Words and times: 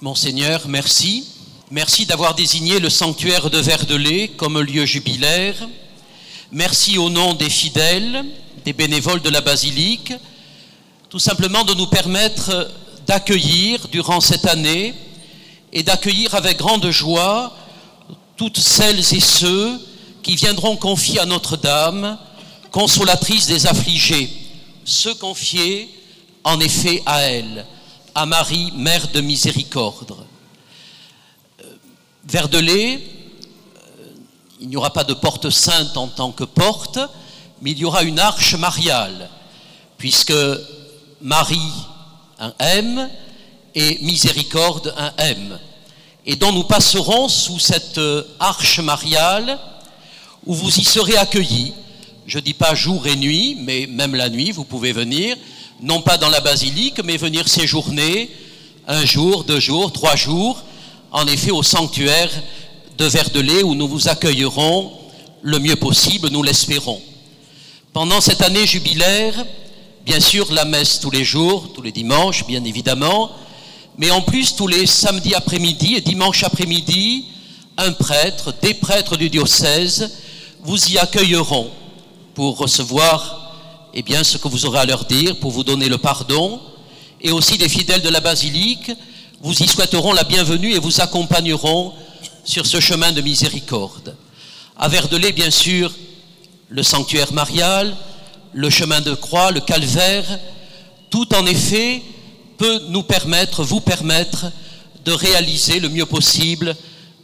Monseigneur, 0.00 0.68
merci. 0.68 1.26
Merci 1.72 2.06
d'avoir 2.06 2.36
désigné 2.36 2.78
le 2.78 2.88
sanctuaire 2.88 3.50
de 3.50 3.58
Verdelais 3.58 4.28
comme 4.28 4.60
lieu 4.60 4.86
jubilaire. 4.86 5.56
Merci 6.52 6.98
au 6.98 7.10
nom 7.10 7.34
des 7.34 7.50
fidèles, 7.50 8.24
des 8.64 8.72
bénévoles 8.72 9.22
de 9.22 9.28
la 9.28 9.40
basilique, 9.40 10.12
tout 11.10 11.18
simplement 11.18 11.64
de 11.64 11.74
nous 11.74 11.88
permettre 11.88 12.70
d'accueillir 13.08 13.88
durant 13.88 14.20
cette 14.20 14.46
année 14.46 14.94
et 15.72 15.82
d'accueillir 15.82 16.36
avec 16.36 16.58
grande 16.58 16.88
joie 16.92 17.56
toutes 18.36 18.60
celles 18.60 19.00
et 19.00 19.20
ceux 19.20 19.80
qui 20.22 20.36
viendront 20.36 20.76
confier 20.76 21.18
à 21.18 21.26
Notre-Dame, 21.26 22.18
consolatrice 22.70 23.48
des 23.48 23.66
affligés, 23.66 24.30
se 24.84 25.08
confier 25.08 25.92
en 26.44 26.60
effet 26.60 27.02
à 27.04 27.22
elle, 27.22 27.66
à 28.14 28.26
Marie, 28.26 28.72
Mère 28.74 29.08
de 29.08 29.20
miséricorde. 29.20 30.16
Euh, 31.60 31.64
Verdelais, 32.24 33.00
euh, 33.76 34.04
il 34.60 34.68
n'y 34.68 34.76
aura 34.76 34.92
pas 34.92 35.04
de 35.04 35.14
porte 35.14 35.50
sainte 35.50 35.96
en 35.96 36.08
tant 36.08 36.32
que 36.32 36.44
porte, 36.44 36.98
mais 37.62 37.72
il 37.72 37.78
y 37.78 37.84
aura 37.84 38.02
une 38.02 38.18
arche 38.18 38.54
mariale, 38.54 39.28
puisque 39.96 40.34
Marie, 41.20 41.72
un 42.38 42.52
M, 42.58 43.08
et 43.74 43.98
miséricorde, 44.02 44.94
un 44.96 45.12
M, 45.18 45.58
et 46.26 46.36
dont 46.36 46.52
nous 46.52 46.64
passerons 46.64 47.28
sous 47.28 47.58
cette 47.58 47.98
euh, 47.98 48.24
arche 48.40 48.80
mariale 48.80 49.58
où 50.44 50.54
vous 50.54 50.78
y 50.78 50.84
serez 50.84 51.16
accueillis. 51.16 51.72
Je 52.26 52.38
ne 52.38 52.42
dis 52.42 52.54
pas 52.54 52.74
jour 52.74 53.06
et 53.06 53.16
nuit, 53.16 53.56
mais 53.60 53.86
même 53.86 54.14
la 54.14 54.28
nuit, 54.28 54.50
vous 54.50 54.64
pouvez 54.64 54.92
venir, 54.92 55.36
non 55.80 56.00
pas 56.02 56.18
dans 56.18 56.28
la 56.28 56.40
basilique, 56.40 57.00
mais 57.04 57.16
venir 57.16 57.48
séjourner 57.48 58.30
un 58.86 59.04
jour, 59.04 59.44
deux 59.44 59.60
jours, 59.60 59.92
trois 59.92 60.16
jours, 60.16 60.62
en 61.12 61.26
effet 61.26 61.50
au 61.50 61.62
sanctuaire 61.62 62.30
de 62.96 63.04
Verdelais 63.04 63.62
où 63.62 63.74
nous 63.74 63.86
vous 63.86 64.08
accueillerons 64.08 64.92
le 65.42 65.58
mieux 65.58 65.76
possible, 65.76 66.28
nous 66.30 66.42
l'espérons. 66.42 67.00
Pendant 67.92 68.20
cette 68.20 68.42
année 68.42 68.66
jubilaire, 68.66 69.34
bien 70.04 70.20
sûr 70.20 70.52
la 70.52 70.64
messe 70.64 71.00
tous 71.00 71.10
les 71.10 71.24
jours, 71.24 71.70
tous 71.74 71.82
les 71.82 71.92
dimanches, 71.92 72.46
bien 72.46 72.64
évidemment, 72.64 73.30
mais 73.96 74.10
en 74.10 74.20
plus 74.20 74.56
tous 74.56 74.66
les 74.66 74.86
samedis 74.86 75.34
après-midi 75.34 75.94
et 75.96 76.00
dimanche 76.00 76.42
après-midi, 76.42 77.26
un 77.76 77.92
prêtre, 77.92 78.52
des 78.60 78.74
prêtres 78.74 79.16
du 79.16 79.30
diocèse, 79.30 80.10
vous 80.62 80.88
y 80.88 80.98
accueilleront 80.98 81.70
pour 82.34 82.58
recevoir 82.58 83.47
eh 83.98 84.02
bien, 84.02 84.22
ce 84.22 84.38
que 84.38 84.46
vous 84.46 84.64
aurez 84.64 84.78
à 84.78 84.84
leur 84.84 85.06
dire, 85.06 85.40
pour 85.40 85.50
vous 85.50 85.64
donner 85.64 85.88
le 85.88 85.98
pardon, 85.98 86.60
et 87.20 87.32
aussi 87.32 87.58
des 87.58 87.68
fidèles 87.68 88.00
de 88.00 88.08
la 88.08 88.20
basilique 88.20 88.92
vous 89.40 89.60
y 89.60 89.66
souhaiteront 89.66 90.12
la 90.12 90.22
bienvenue 90.22 90.72
et 90.72 90.78
vous 90.78 91.00
accompagneront 91.00 91.92
sur 92.44 92.64
ce 92.64 92.78
chemin 92.78 93.10
de 93.10 93.20
miséricorde. 93.20 94.14
À 94.76 94.86
Verdelais, 94.86 95.32
bien 95.32 95.50
sûr, 95.50 95.92
le 96.68 96.84
sanctuaire 96.84 97.32
marial, 97.32 97.96
le 98.52 98.70
chemin 98.70 99.00
de 99.00 99.14
croix, 99.14 99.50
le 99.50 99.60
calvaire, 99.60 100.38
tout 101.10 101.34
en 101.34 101.44
effet 101.46 102.00
peut 102.56 102.80
nous 102.90 103.02
permettre, 103.02 103.64
vous 103.64 103.80
permettre 103.80 104.46
de 105.04 105.10
réaliser 105.10 105.80
le 105.80 105.88
mieux 105.88 106.06
possible 106.06 106.76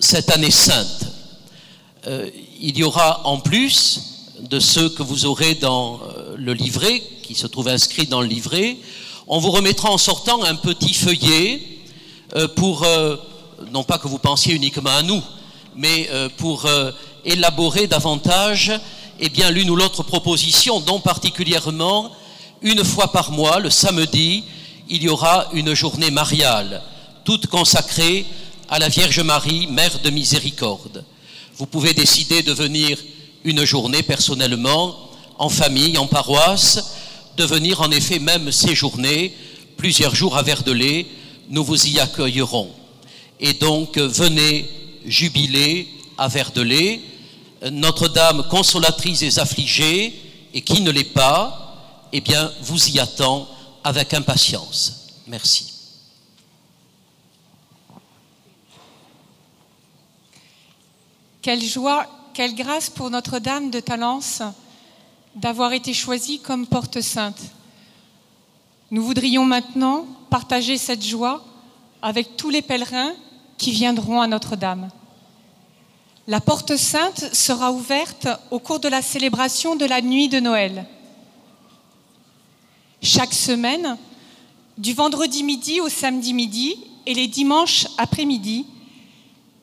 cette 0.00 0.30
année 0.30 0.50
sainte. 0.50 1.06
Euh, 2.06 2.28
il 2.60 2.76
y 2.76 2.82
aura 2.82 3.26
en 3.26 3.38
plus 3.38 4.00
de 4.50 4.60
ceux 4.60 4.90
que 4.90 5.02
vous 5.02 5.24
aurez 5.24 5.54
dans 5.54 6.00
euh, 6.16 6.27
le 6.38 6.54
livret, 6.54 7.02
qui 7.22 7.34
se 7.34 7.46
trouve 7.46 7.68
inscrit 7.68 8.06
dans 8.06 8.20
le 8.20 8.28
livret, 8.28 8.76
on 9.26 9.40
vous 9.40 9.50
remettra 9.50 9.90
en 9.90 9.98
sortant 9.98 10.42
un 10.44 10.54
petit 10.54 10.94
feuillet 10.94 11.60
euh, 12.36 12.46
pour, 12.48 12.86
non 13.72 13.82
pas 13.82 13.98
que 13.98 14.08
vous 14.08 14.18
pensiez 14.18 14.54
uniquement 14.54 14.90
à 14.90 15.02
nous, 15.02 15.22
mais 15.74 16.08
pour 16.38 16.66
élaborer 17.24 17.86
davantage 17.86 18.72
eh 19.20 19.28
bien 19.28 19.50
l'une 19.50 19.70
ou 19.70 19.76
l'autre 19.76 20.02
proposition, 20.02 20.80
dont 20.80 21.00
particulièrement 21.00 22.10
une 22.62 22.84
fois 22.84 23.12
par 23.12 23.30
mois, 23.30 23.60
le 23.60 23.70
samedi, 23.70 24.44
il 24.88 25.02
y 25.02 25.08
aura 25.08 25.48
une 25.52 25.74
journée 25.74 26.10
mariale, 26.10 26.82
toute 27.24 27.46
consacrée 27.46 28.26
à 28.68 28.78
la 28.78 28.88
Vierge 28.88 29.20
Marie, 29.20 29.66
Mère 29.68 29.98
de 30.00 30.10
Miséricorde. 30.10 31.04
Vous 31.56 31.66
pouvez 31.66 31.94
décider 31.94 32.42
de 32.42 32.52
venir 32.52 32.98
une 33.44 33.64
journée 33.64 34.02
personnellement, 34.02 35.07
en 35.38 35.48
famille, 35.48 35.96
en 35.98 36.06
paroisse, 36.06 36.94
de 37.36 37.44
venir 37.44 37.80
en 37.80 37.90
effet 37.90 38.18
même 38.18 38.50
séjourner 38.50 39.34
plusieurs 39.76 40.14
jours 40.14 40.36
à 40.36 40.42
Verdelais, 40.42 41.06
nous 41.48 41.64
vous 41.64 41.86
y 41.86 42.00
accueillerons. 42.00 42.70
Et 43.40 43.54
donc 43.54 43.96
venez 43.96 44.68
jubiler 45.06 45.88
à 46.18 46.28
Verdelais, 46.28 47.00
Notre-Dame 47.70 48.46
consolatrice 48.50 49.20
des 49.20 49.38
affligés, 49.38 50.20
et 50.52 50.62
qui 50.62 50.80
ne 50.80 50.90
l'est 50.90 51.04
pas, 51.04 52.08
eh 52.12 52.20
bien 52.20 52.50
vous 52.62 52.88
y 52.88 52.98
attend 52.98 53.48
avec 53.84 54.14
impatience. 54.14 55.08
Merci. 55.26 55.72
Quelle 61.40 61.62
joie, 61.62 62.06
quelle 62.34 62.54
grâce 62.54 62.90
pour 62.90 63.10
Notre-Dame 63.10 63.70
de 63.70 63.80
Talence 63.80 64.42
d'avoir 65.40 65.72
été 65.72 65.94
choisie 65.94 66.40
comme 66.40 66.66
porte 66.66 67.00
sainte. 67.00 67.40
Nous 68.90 69.02
voudrions 69.02 69.44
maintenant 69.44 70.06
partager 70.30 70.76
cette 70.76 71.04
joie 71.04 71.44
avec 72.02 72.36
tous 72.36 72.50
les 72.50 72.62
pèlerins 72.62 73.12
qui 73.56 73.70
viendront 73.70 74.20
à 74.20 74.26
Notre-Dame. 74.26 74.90
La 76.26 76.40
porte 76.40 76.76
sainte 76.76 77.32
sera 77.32 77.72
ouverte 77.72 78.28
au 78.50 78.58
cours 78.58 78.80
de 78.80 78.88
la 78.88 79.00
célébration 79.00 79.76
de 79.76 79.84
la 79.84 80.02
nuit 80.02 80.28
de 80.28 80.40
Noël. 80.40 80.86
Chaque 83.00 83.32
semaine, 83.32 83.96
du 84.76 84.92
vendredi 84.92 85.42
midi 85.42 85.80
au 85.80 85.88
samedi 85.88 86.34
midi 86.34 86.76
et 87.06 87.14
les 87.14 87.28
dimanches 87.28 87.86
après-midi, 87.96 88.66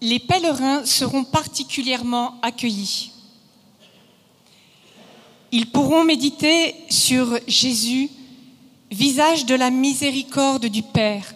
les 0.00 0.18
pèlerins 0.18 0.84
seront 0.84 1.24
particulièrement 1.24 2.34
accueillis. 2.42 3.12
Ils 5.50 5.70
pourront 5.70 6.04
méditer 6.04 6.74
sur 6.90 7.38
Jésus, 7.46 8.10
visage 8.90 9.46
de 9.46 9.54
la 9.54 9.70
miséricorde 9.70 10.66
du 10.66 10.82
Père, 10.82 11.34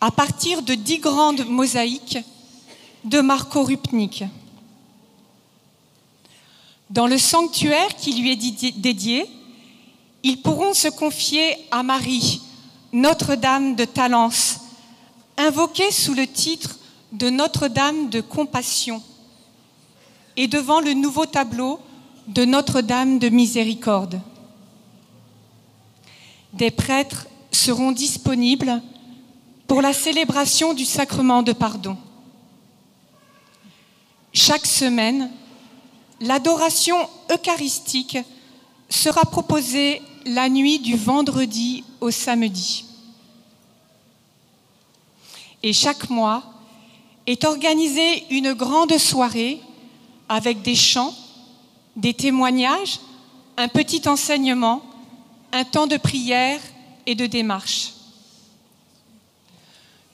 à 0.00 0.10
partir 0.10 0.62
de 0.62 0.74
dix 0.74 0.98
grandes 0.98 1.46
mosaïques 1.46 2.18
de 3.04 3.20
Marco 3.20 3.62
Rupnik. 3.62 4.24
Dans 6.88 7.06
le 7.06 7.18
sanctuaire 7.18 7.94
qui 7.96 8.14
lui 8.14 8.32
est 8.32 8.78
dédié, 8.78 9.26
ils 10.22 10.40
pourront 10.40 10.72
se 10.72 10.88
confier 10.88 11.56
à 11.70 11.82
Marie, 11.82 12.40
Notre-Dame 12.92 13.76
de 13.76 13.84
Talence, 13.84 14.60
invoquée 15.36 15.90
sous 15.92 16.14
le 16.14 16.26
titre 16.26 16.78
de 17.12 17.28
Notre-Dame 17.28 18.08
de 18.08 18.22
Compassion 18.22 19.02
et 20.36 20.46
devant 20.46 20.80
le 20.80 20.94
nouveau 20.94 21.26
tableau 21.26 21.80
de 22.28 22.44
Notre-Dame 22.44 23.18
de 23.18 23.28
Miséricorde. 23.28 24.20
Des 26.52 26.70
prêtres 26.70 27.26
seront 27.50 27.92
disponibles 27.92 28.80
pour 29.66 29.82
la 29.82 29.92
célébration 29.92 30.74
du 30.74 30.84
sacrement 30.84 31.42
de 31.42 31.52
pardon. 31.52 31.96
Chaque 34.32 34.66
semaine, 34.66 35.30
l'adoration 36.20 36.96
eucharistique 37.30 38.18
sera 38.88 39.22
proposée 39.22 40.00
la 40.24 40.48
nuit 40.48 40.78
du 40.78 40.96
vendredi 40.96 41.84
au 42.00 42.10
samedi. 42.10 42.84
Et 45.62 45.72
chaque 45.72 46.08
mois, 46.08 46.42
est 47.28 47.44
organisée 47.44 48.24
une 48.30 48.54
grande 48.54 48.96
soirée 48.96 49.60
avec 50.30 50.62
des 50.62 50.74
chants, 50.74 51.14
des 51.98 52.14
témoignages, 52.14 53.00
un 53.56 53.68
petit 53.68 54.08
enseignement, 54.08 54.82
un 55.52 55.64
temps 55.64 55.88
de 55.88 55.96
prière 55.96 56.60
et 57.06 57.14
de 57.14 57.26
démarche. 57.26 57.92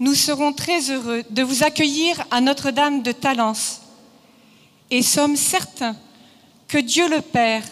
Nous 0.01 0.15
serons 0.15 0.53
très 0.53 0.91
heureux 0.91 1.23
de 1.31 1.43
vous 1.43 1.63
accueillir 1.63 2.25
à 2.31 2.41
Notre-Dame 2.41 3.03
de 3.03 3.13
Talence 3.13 3.83
et 4.91 5.03
sommes 5.03 5.37
certains 5.37 5.95
que 6.69 6.79
Dieu 6.79 7.09
le 7.09 7.21
Père 7.21 7.65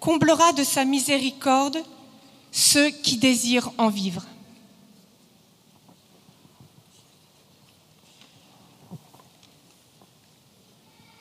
comblera 0.00 0.52
de 0.54 0.64
sa 0.64 0.84
miséricorde 0.84 1.78
ceux 2.50 2.90
qui 2.90 3.18
désirent 3.18 3.70
en 3.76 3.88
vivre. 3.88 4.24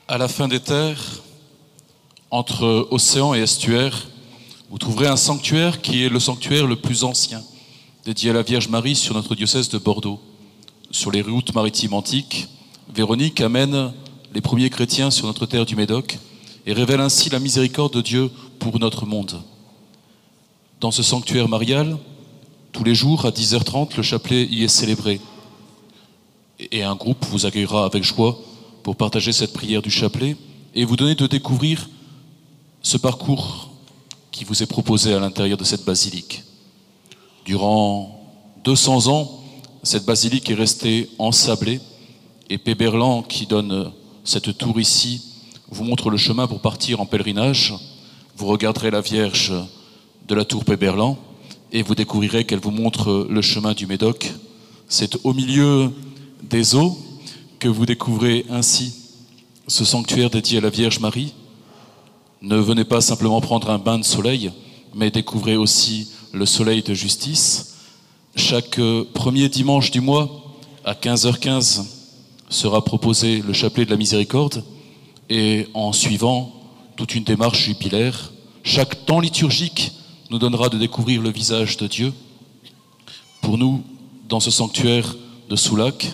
À 0.07 0.18
la 0.18 0.27
fin 0.27 0.47
des 0.47 0.59
terres, 0.59 1.21
entre 2.31 2.87
océan 2.91 3.33
et 3.33 3.39
estuaire, 3.39 4.07
vous 4.69 4.77
trouverez 4.77 5.07
un 5.07 5.15
sanctuaire 5.15 5.81
qui 5.81 6.03
est 6.03 6.09
le 6.09 6.19
sanctuaire 6.19 6.67
le 6.67 6.75
plus 6.75 7.03
ancien, 7.03 7.41
dédié 8.05 8.29
à 8.29 8.33
la 8.33 8.43
Vierge 8.43 8.69
Marie 8.69 8.95
sur 8.95 9.15
notre 9.15 9.35
diocèse 9.35 9.69
de 9.69 9.77
Bordeaux. 9.77 10.19
sur 10.91 11.11
les 11.11 11.21
routes 11.21 11.53
maritimes 11.53 11.93
antiques, 11.93 12.47
Véronique 12.91 13.41
amène 13.41 13.93
les 14.33 14.41
premiers 14.41 14.71
chrétiens 14.71 15.11
sur 15.11 15.27
notre 15.27 15.45
terre 15.45 15.67
du 15.67 15.75
Médoc 15.75 16.17
et 16.65 16.73
révèle 16.73 16.99
ainsi 16.99 17.29
la 17.29 17.39
miséricorde 17.39 17.93
de 17.93 18.01
Dieu 18.01 18.31
pour 18.57 18.79
notre 18.79 19.05
monde. 19.05 19.39
Dans 20.81 20.89
ce 20.89 21.03
sanctuaire 21.03 21.47
marial, 21.47 21.97
tous 22.71 22.83
les 22.83 22.95
jours 22.95 23.25
à 23.25 23.29
10h30, 23.29 23.97
le 23.97 24.03
chapelet 24.03 24.45
y 24.45 24.63
est 24.63 24.67
célébré. 24.67 25.21
Et 26.71 26.81
un 26.83 26.95
groupe 26.95 27.23
vous 27.29 27.45
accueillera 27.45 27.85
avec 27.85 28.03
joie 28.03 28.39
pour 28.81 28.95
partager 28.95 29.31
cette 29.31 29.53
prière 29.53 29.83
du 29.83 29.91
chapelet 29.91 30.35
et 30.73 30.85
vous 30.85 30.95
donner 30.95 31.13
de 31.13 31.27
découvrir 31.27 31.87
ce 32.89 32.97
parcours 32.97 33.69
qui 34.31 34.45
vous 34.45 34.63
est 34.63 34.65
proposé 34.65 35.13
à 35.13 35.19
l'intérieur 35.19 35.59
de 35.59 35.63
cette 35.63 35.86
basilique. 35.86 36.44
Durant 37.45 38.19
200 38.63 39.07
ans, 39.13 39.44
cette 39.83 40.06
basilique 40.06 40.50
est 40.50 40.56
restée 40.56 41.07
ensablée 41.19 41.81
et 42.50 42.57
Péberlan, 42.57 43.21
qui 43.21 43.45
donne 43.45 43.91
cette 44.24 44.57
tour 44.57 44.80
ici, 44.80 45.21
vous 45.69 45.83
montre 45.83 46.09
le 46.09 46.18
chemin 46.18 46.47
pour 46.47 46.62
partir 46.62 47.00
en 47.00 47.06
pèlerinage. 47.06 47.75
Vous 48.36 48.47
regarderez 48.47 48.89
la 48.89 49.01
Vierge 49.01 49.53
de 50.27 50.33
la 50.33 50.44
tour 50.44 50.65
Péberlan 50.65 51.15
et 51.71 51.83
vous 51.83 51.94
découvrirez 51.94 52.45
qu'elle 52.45 52.59
vous 52.59 52.71
montre 52.71 53.27
le 53.30 53.41
chemin 53.44 53.74
du 53.74 53.86
Médoc. 53.86 54.33
C'est 54.88 55.15
au 55.24 55.36
milieu 55.36 55.94
des 56.41 56.74
eaux 56.74 56.97
que 57.59 57.68
vous 57.68 57.86
découvrez 57.86 58.47
ainsi 58.50 58.95
ce 59.68 59.86
sanctuaire 59.86 60.31
dédié 60.31 60.57
à 60.57 60.62
la 60.62 60.71
Vierge 60.71 61.00
Marie. 61.00 61.36
Ne 62.41 62.56
venez 62.57 62.86
pas 62.86 63.01
simplement 63.01 63.41
prendre 63.41 63.69
un 63.69 63.80
bain 63.80 64.00
de 64.00 64.06
soleil, 64.06 64.51
mais 64.95 65.12
découvrez 65.12 65.57
aussi 65.57 66.07
le 66.31 66.45
soleil 66.45 66.81
de 66.81 66.94
justice. 66.94 67.75
Chaque 68.36 68.80
premier 69.13 69.50
dimanche 69.50 69.91
du 69.91 70.00
mois, 70.00 70.30
à 70.86 70.94
15h15, 70.94 71.83
sera 72.50 72.83
proposé 72.83 73.41
le 73.41 73.51
chapelet 73.53 73.86
de 73.86 73.91
la 73.91 73.97
miséricorde 73.97 74.63
et 75.30 75.68
en 75.74 75.91
suivant 75.91 76.51
toute 76.95 77.13
une 77.13 77.24
démarche 77.24 77.63
jubilaire, 77.65 78.31
chaque 78.63 79.06
temps 79.06 79.19
liturgique 79.19 79.91
nous 80.30 80.39
donnera 80.39 80.69
de 80.69 80.77
découvrir 80.77 81.21
le 81.21 81.30
visage 81.31 81.77
de 81.77 81.88
Dieu. 81.88 82.13
Pour 83.41 83.57
nous, 83.57 83.83
dans 84.27 84.39
ce 84.39 84.51
sanctuaire 84.51 85.15
de 85.50 85.56
Soulac, 85.56 86.12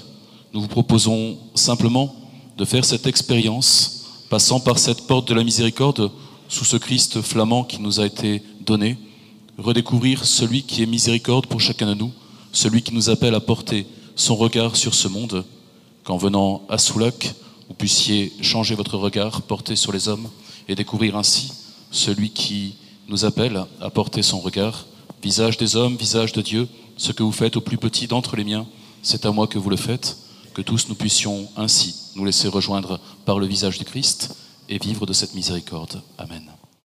nous 0.54 0.62
vous 0.62 0.68
proposons 0.68 1.38
simplement 1.54 2.16
de 2.58 2.66
faire 2.66 2.86
cette 2.86 3.08
expérience, 3.08 3.95
passant 4.30 4.60
par 4.60 4.80
cette 4.80 5.08
porte 5.08 5.28
de 5.28 5.34
la 5.34 5.44
miséricorde 5.44 6.12
sous 6.48 6.66
ce 6.66 6.78
Christ 6.78 7.22
flamand 7.22 7.64
qui 7.64 7.82
nous 7.82 8.00
a 8.00 8.06
été 8.06 8.42
donné, 8.62 8.98
redécouvrir 9.58 10.26
celui 10.26 10.64
qui 10.64 10.84
est 10.84 10.88
miséricorde 10.88 11.48
pour 11.48 11.62
chacun 11.62 11.88
de 11.88 11.94
nous, 11.94 12.12
celui 12.52 12.82
qui 12.82 12.94
nous 12.94 13.10
appelle 13.10 13.36
à 13.36 13.40
porter 13.40 13.86
son 14.16 14.36
regard 14.36 14.76
sur 14.76 14.94
ce 14.94 15.08
monde, 15.08 15.46
qu'en 16.04 16.18
venant 16.18 16.62
à 16.70 16.78
Soulac, 16.78 17.34
vous 17.68 17.74
puissiez 17.76 18.32
changer 18.42 18.76
votre 18.76 18.98
regard, 18.98 19.42
porter 19.42 19.76
sur 19.76 19.92
les 19.92 20.08
hommes 20.08 20.30
et 20.68 20.76
découvrir 20.76 21.16
ainsi 21.16 21.52
celui 21.92 22.30
qui 22.30 22.76
nous 23.08 23.26
appelle 23.26 23.66
à 23.82 23.90
porter 23.90 24.22
son 24.22 24.40
regard, 24.40 24.86
visage 25.22 25.58
des 25.58 25.76
hommes, 25.76 25.96
visage 25.96 26.34
de 26.34 26.42
Dieu, 26.42 26.68
ce 26.98 27.12
que 27.12 27.24
vous 27.24 27.32
faites 27.32 27.58
au 27.58 27.62
plus 27.62 27.78
petit 27.78 28.08
d'entre 28.08 28.36
les 28.36 28.44
miens, 28.44 28.66
c'est 29.02 29.26
à 29.26 29.32
moi 29.32 29.48
que 29.48 29.60
vous 29.60 29.70
le 29.70 29.78
faites 29.78 30.18
que 30.56 30.62
tous 30.62 30.88
nous 30.88 30.96
puissions 30.96 31.50
ainsi 31.58 31.94
nous 32.16 32.26
laisser 32.26 32.48
rejoindre 32.48 33.00
par 33.26 33.40
le 33.40 33.46
visage 33.46 33.78
du 33.78 33.84
Christ 33.84 34.34
et 34.70 34.80
vivre 34.80 35.06
de 35.06 35.14
cette 35.14 35.36
miséricorde. 35.36 36.02
Amen. 36.18 36.45